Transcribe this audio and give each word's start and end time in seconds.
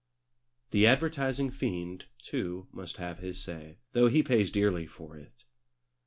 The 0.71 0.87
advertising 0.87 1.51
fiend, 1.51 2.05
too, 2.17 2.67
must 2.71 2.97
have 2.97 3.19
his 3.19 3.39
say, 3.39 3.77
though 3.91 4.07
he 4.07 4.23
pays 4.23 4.49
dearly 4.49 4.87
for 4.87 5.15
it. 5.15 5.43